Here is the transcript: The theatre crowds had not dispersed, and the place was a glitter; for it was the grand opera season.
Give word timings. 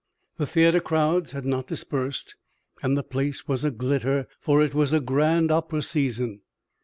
The 0.37 0.47
theatre 0.47 0.79
crowds 0.79 1.33
had 1.33 1.45
not 1.45 1.67
dispersed, 1.67 2.35
and 2.81 2.97
the 2.97 3.03
place 3.03 3.47
was 3.47 3.63
a 3.63 3.69
glitter; 3.69 4.27
for 4.39 4.63
it 4.63 4.73
was 4.73 4.89
the 4.89 4.99
grand 4.99 5.51
opera 5.51 5.83
season. 5.83 6.41